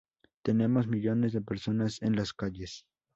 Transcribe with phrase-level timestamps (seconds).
[0.41, 2.87] Tenemos millones de personas en las calles.